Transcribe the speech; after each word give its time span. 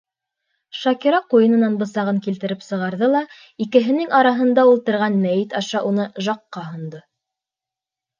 Шакира 0.83 1.17
ҡуйынынан 1.33 1.73
бысағын 1.81 2.21
килтереп 2.27 2.63
сығарҙы 2.67 3.09
ла, 3.15 3.21
икеһенең 3.65 4.15
араһында 4.21 4.63
ултырған 4.71 5.19
мәйет 5.27 5.53
аша 5.61 5.83
уны 5.91 6.07
Жакҡа 6.29 6.65
һондо: 6.71 7.03